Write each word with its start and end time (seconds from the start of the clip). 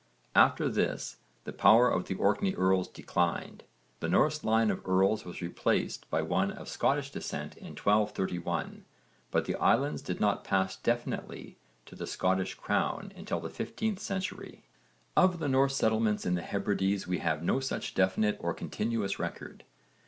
After 0.33 0.67
this 0.67 1.17
the 1.43 1.53
power 1.53 1.87
of 1.87 2.05
the 2.07 2.15
Orkney 2.15 2.55
earls 2.55 2.87
declined. 2.87 3.63
The 3.99 4.09
Norse 4.09 4.43
line 4.43 4.71
of 4.71 4.81
earls 4.83 5.25
was 5.25 5.43
replaced 5.43 6.09
by 6.09 6.23
one 6.23 6.49
of 6.49 6.67
Scottish 6.67 7.11
descent 7.11 7.55
in 7.57 7.75
1231, 7.75 8.85
but 9.29 9.45
the 9.45 9.53
islands 9.57 10.01
did 10.01 10.19
not 10.19 10.43
pass 10.43 10.75
definitely 10.75 11.59
to 11.85 11.93
the 11.95 12.07
Scottish 12.07 12.55
crown 12.55 13.13
until 13.15 13.39
the 13.39 13.49
15th 13.49 13.99
century. 13.99 14.63
Of 15.15 15.37
the 15.37 15.47
Norse 15.47 15.75
settlements 15.75 16.25
in 16.25 16.33
the 16.33 16.41
Hebrides 16.41 17.05
we 17.05 17.19
have 17.19 17.43
no 17.43 17.59
such 17.59 17.93
definite 17.93 18.37
or 18.39 18.55
continuous 18.55 19.19
record. 19.19 19.65